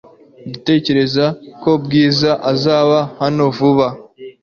Ndatekereza 0.47 1.25
ko 1.61 1.71
Bwiza 1.83 2.31
azaba 2.51 2.97
hano 3.21 3.43
vuba. 3.57 3.87